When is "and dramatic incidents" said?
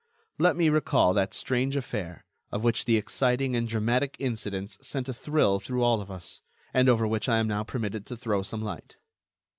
3.55-4.79